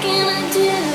can 0.00 0.28
I 0.28 0.52
do? 0.52 0.87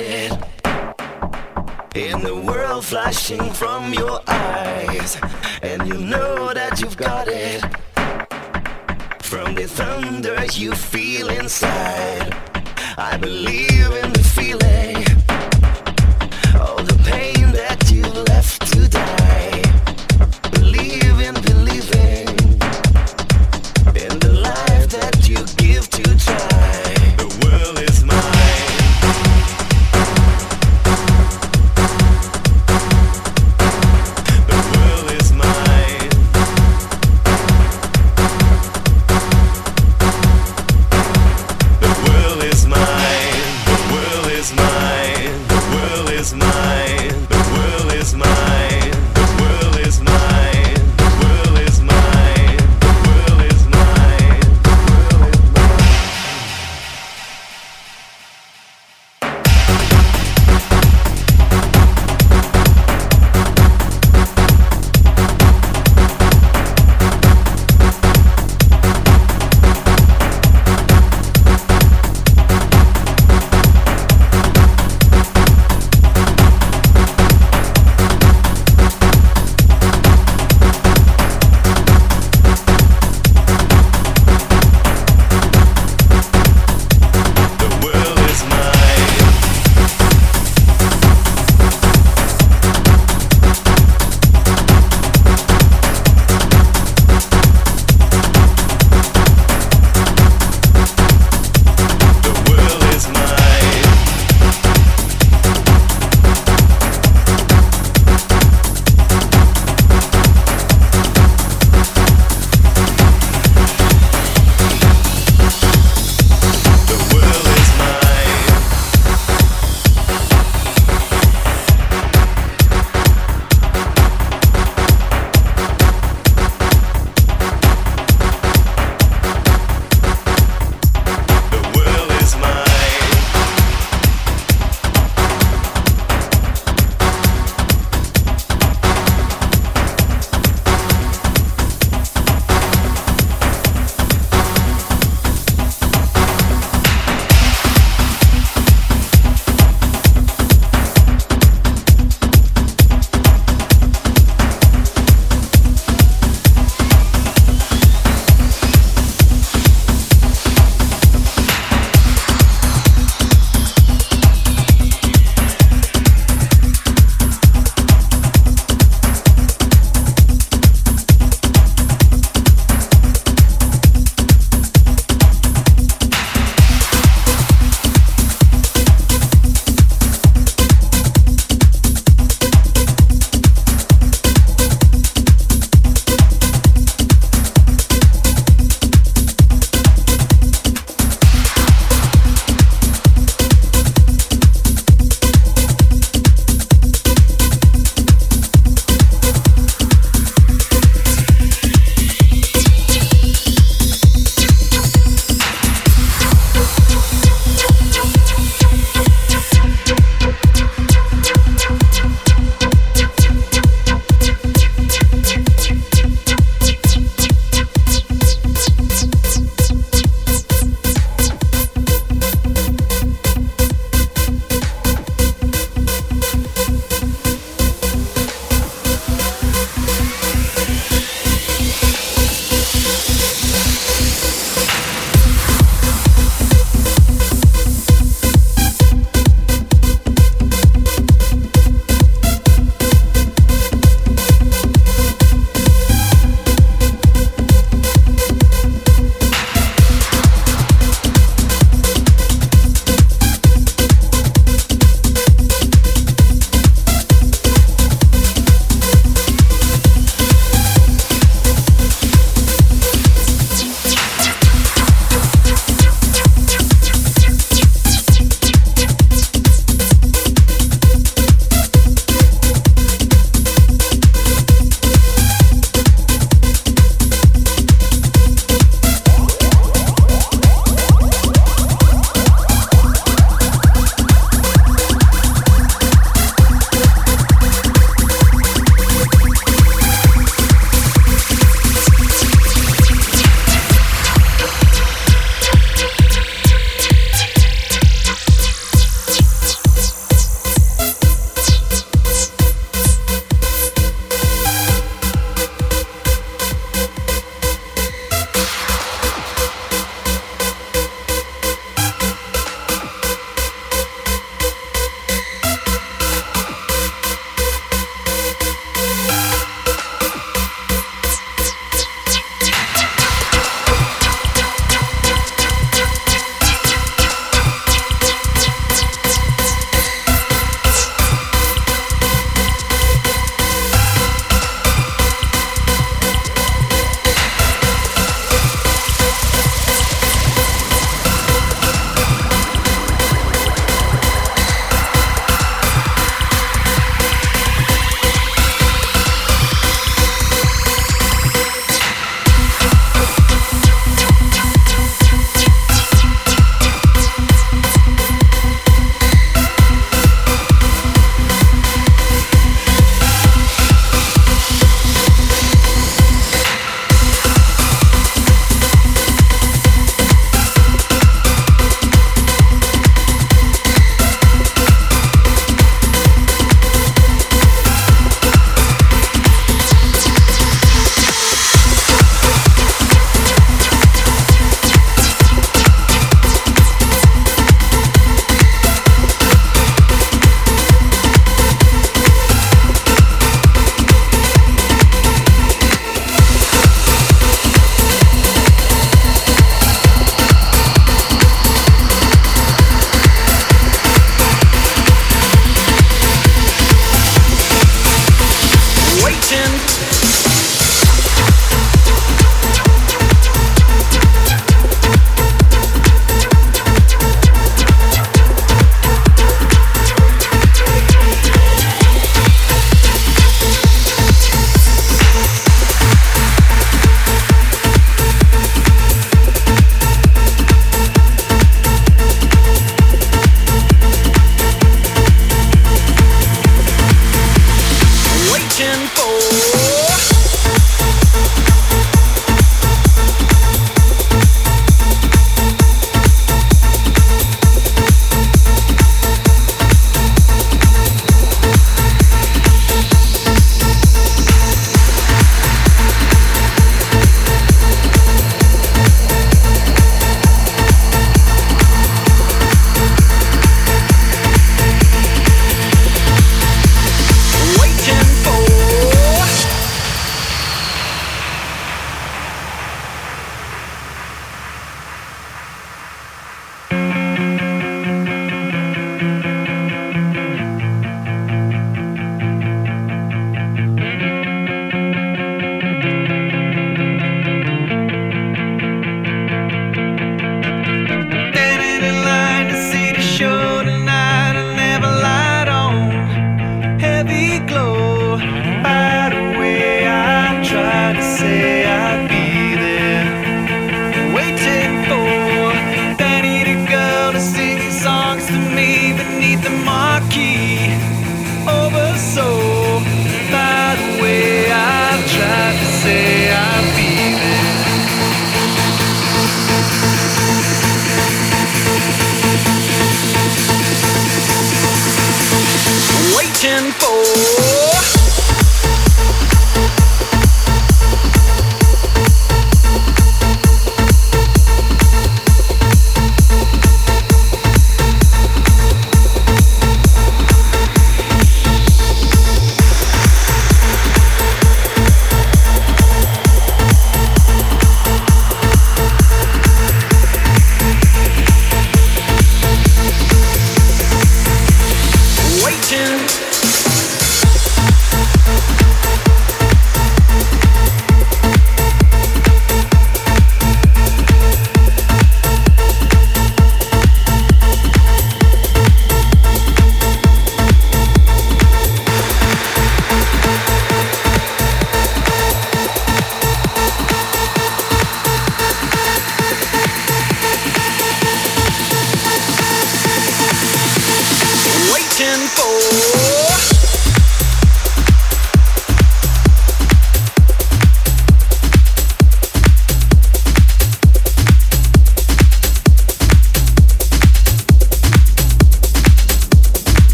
What. 0.00 0.38
In 1.94 2.22
the 2.22 2.34
world 2.34 2.84
flashing 2.84 3.52
from 3.52 3.92
your 3.92 4.19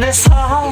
this 0.00 0.26
all 0.30 0.69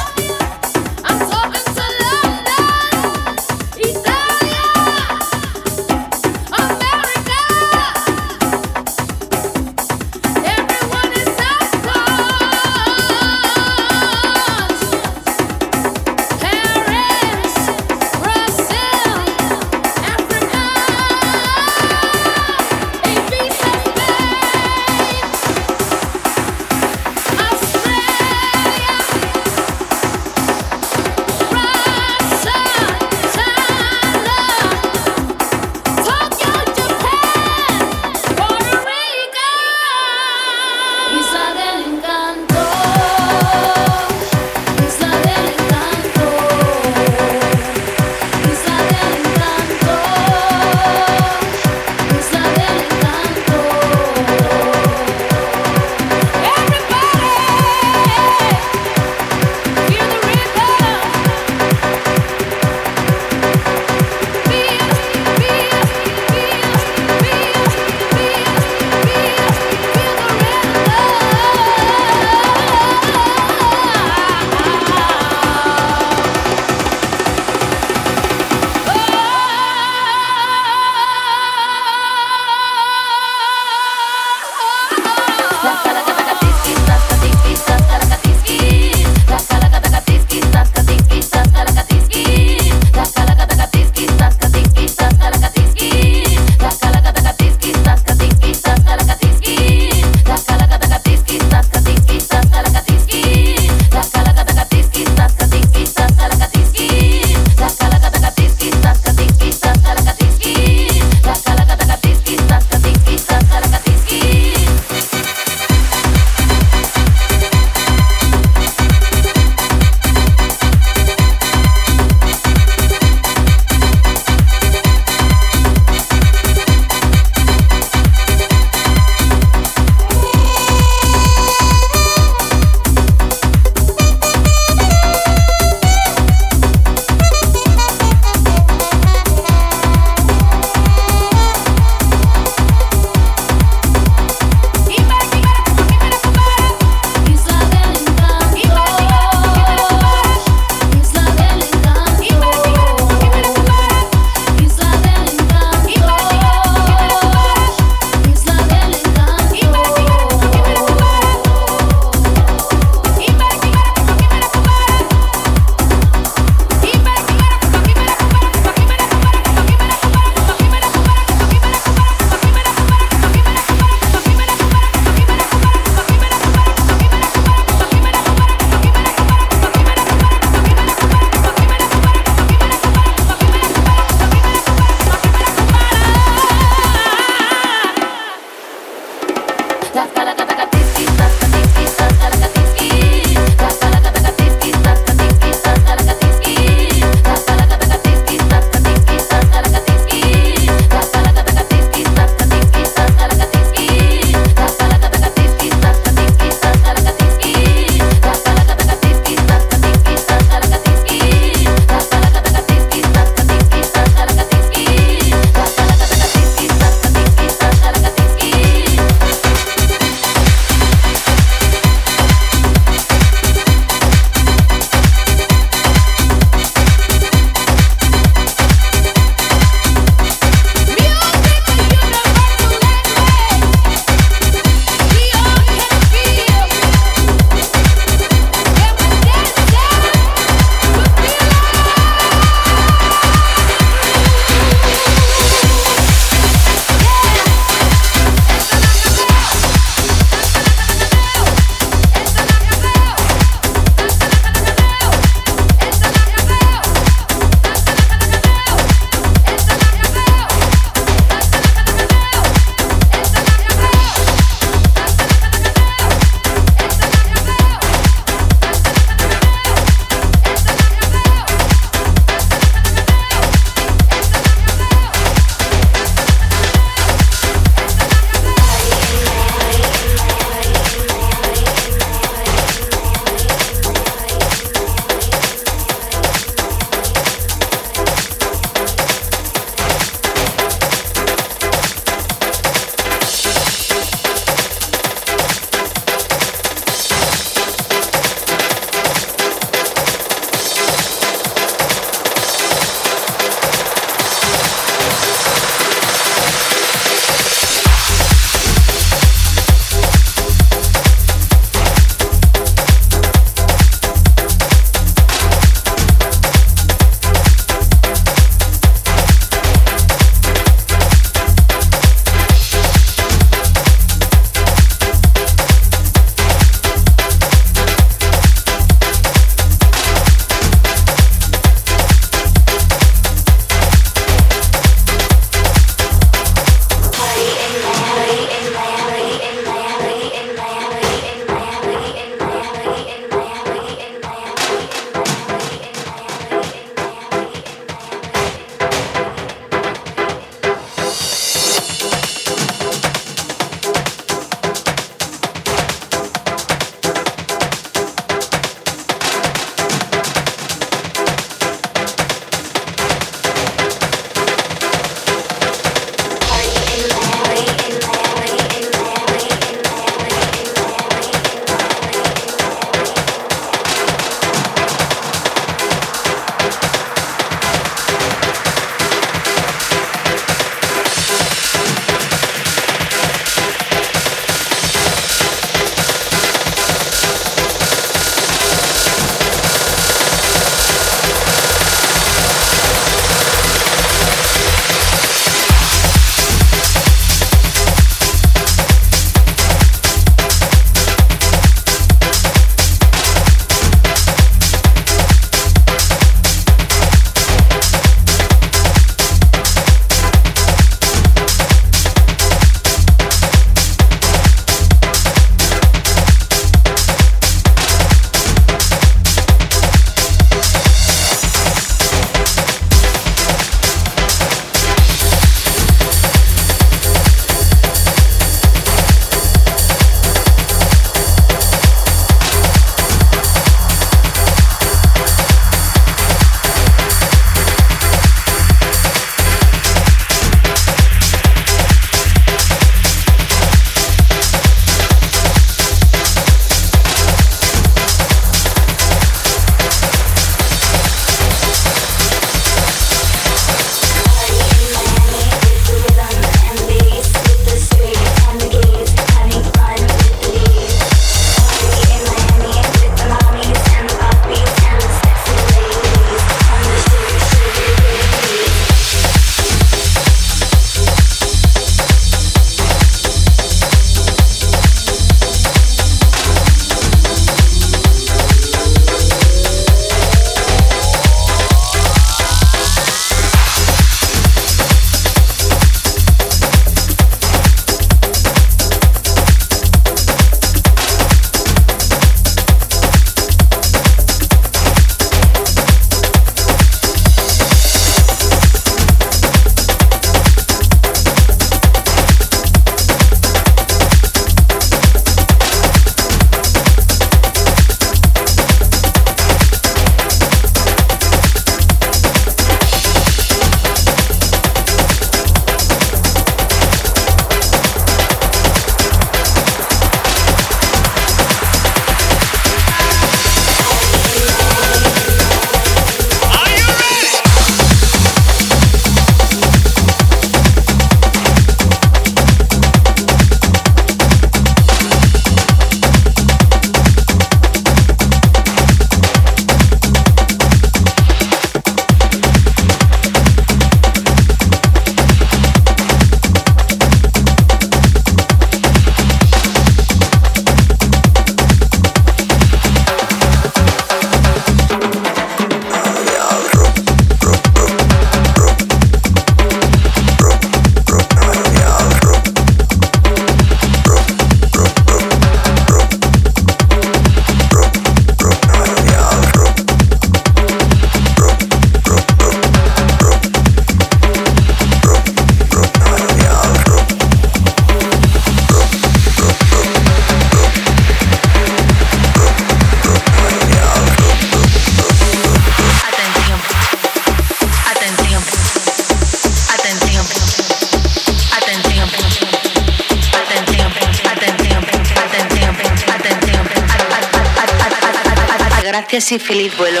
gracias 598.88 599.32
y 599.32 599.38
feliz 599.38 599.76
vuelo. 599.76 600.00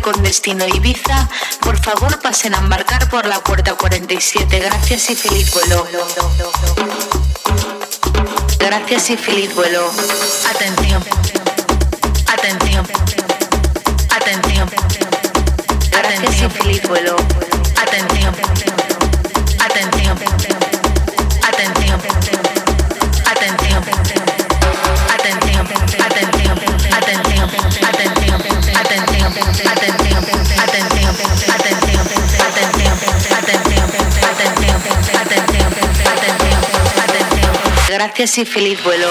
Con 0.00 0.22
destino 0.22 0.66
Ibiza, 0.66 1.28
por 1.60 1.78
favor 1.78 2.18
pasen 2.22 2.54
a 2.54 2.58
embarcar 2.58 3.10
por 3.10 3.26
la 3.26 3.38
puerta 3.44 3.74
47. 3.74 4.60
Gracias 4.60 5.10
y 5.10 5.14
feliz 5.14 5.52
vuelo. 5.52 5.86
Gracias 8.58 9.10
y 9.10 9.16
feliz 9.18 9.54
vuelo. 9.54 9.90
Atención. 10.54 11.04
Atención. 12.28 12.86
Atención. 14.08 14.70
Gracias 15.90 16.42
y 16.42 16.48
feliz 16.48 16.82
vuelo. 16.88 17.16
Atención. 17.76 18.51
Gracias 38.22 38.46
y 38.46 38.52
feliz 38.52 38.84
vuelo. 38.84 39.08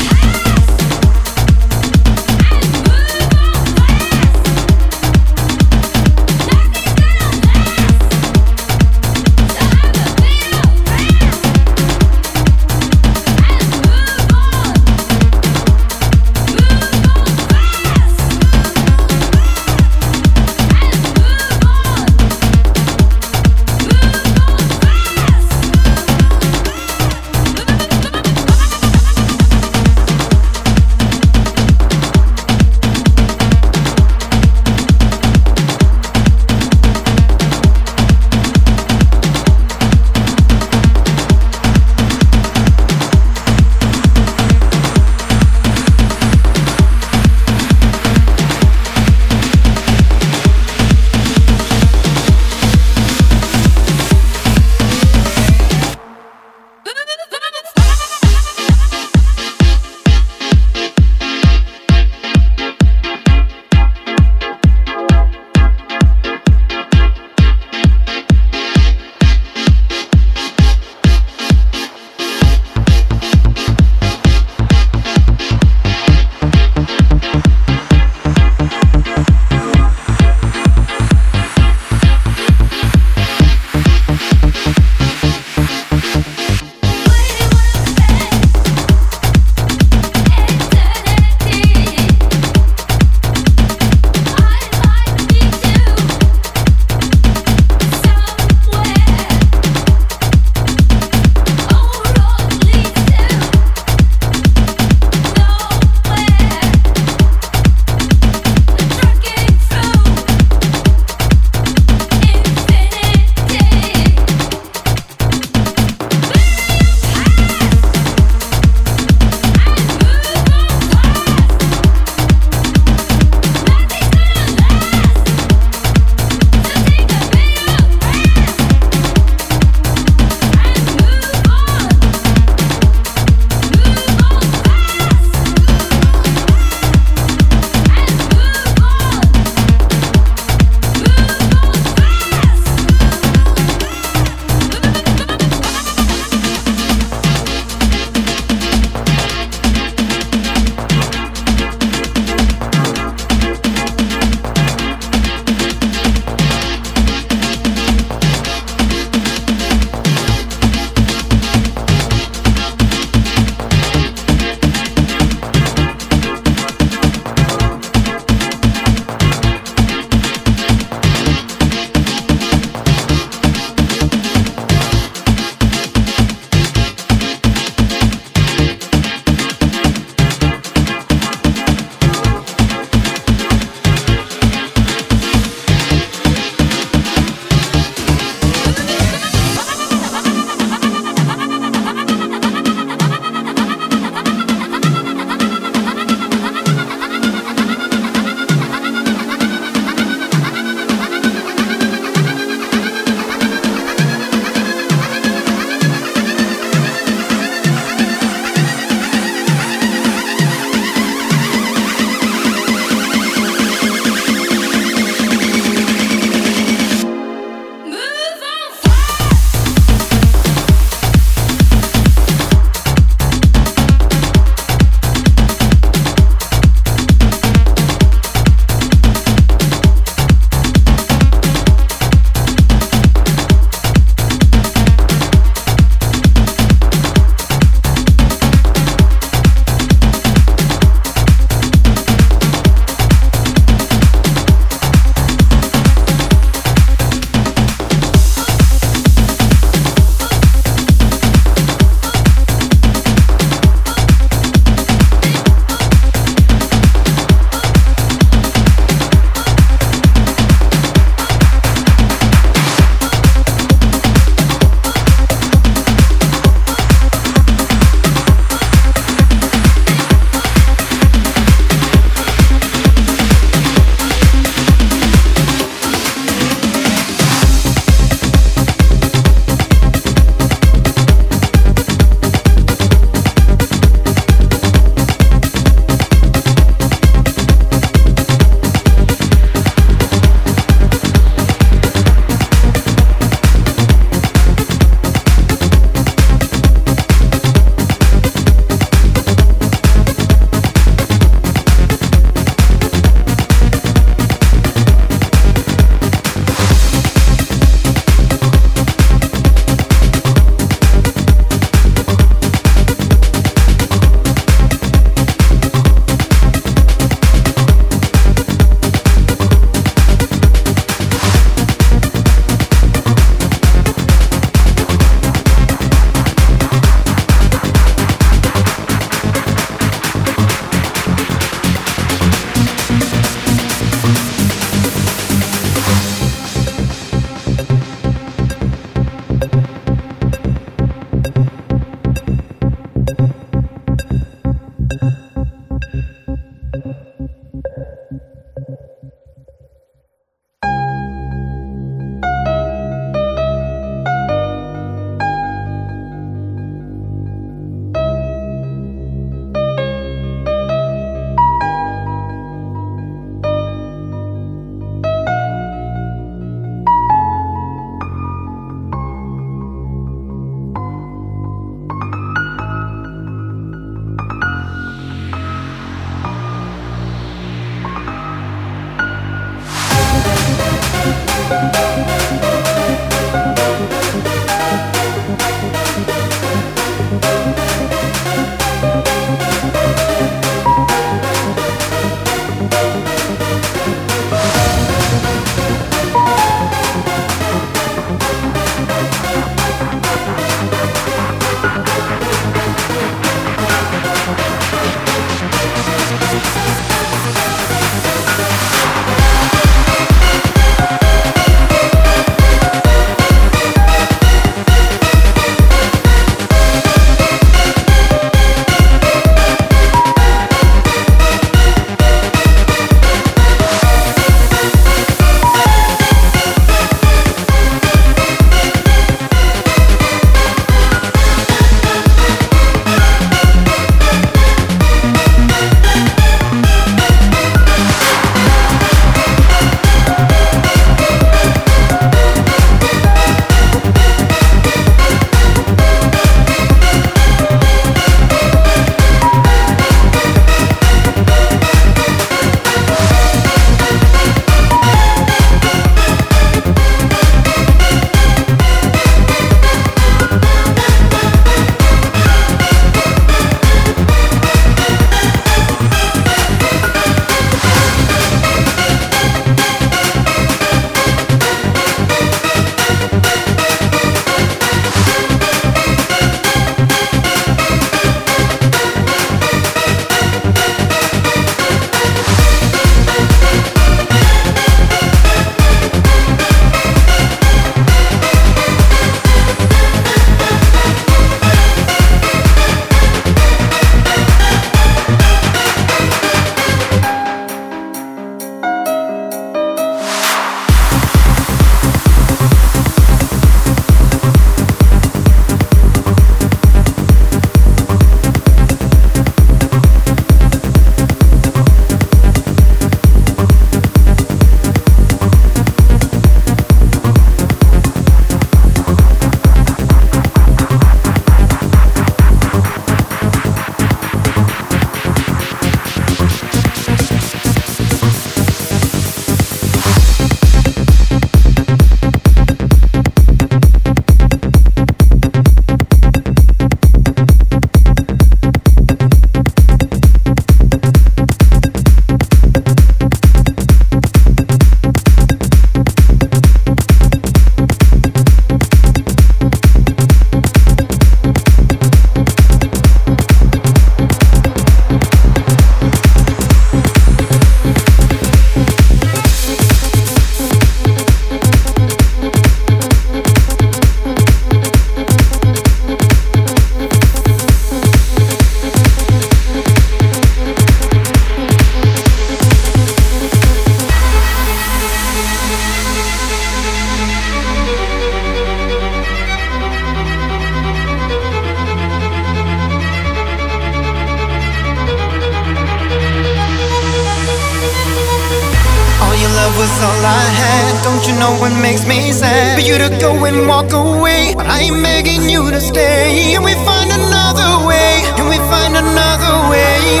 stay. 595.60 596.34
And 596.34 596.44
we 596.44 596.54
find 596.64 596.90
another 596.90 597.66
way, 597.68 598.02
and 598.18 598.26
we 598.28 598.38
find 598.48 598.76
another 598.76 599.34
way. 599.52 600.00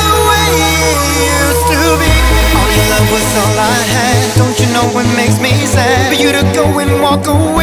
The 0.00 0.10
way 0.30 0.50
it 0.90 1.00
used 1.38 1.66
to 1.72 1.80
be. 2.02 2.12
All 2.58 2.70
your 2.74 2.86
love 2.92 3.08
was 3.14 3.28
all 3.42 3.56
I 3.58 3.78
had. 3.94 4.18
Don't 4.36 4.56
you 4.58 4.68
know 4.74 4.86
it 4.98 5.08
makes 5.16 5.38
me 5.40 5.52
sad? 5.66 6.12
For 6.12 6.20
you 6.22 6.32
to 6.32 6.42
go 6.54 6.66
and 6.82 7.00
walk 7.00 7.26
away. 7.26 7.59